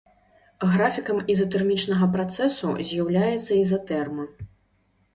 [0.71, 4.31] Графікам ізатэрмічнага працэсу з'яўляецца ізатэрма.